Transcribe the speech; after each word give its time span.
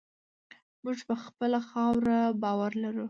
موږ 0.83 0.99
په 1.07 1.15
خپله 1.23 1.59
خاوره 1.69 2.19
باور 2.43 2.71
لرو. 2.83 2.99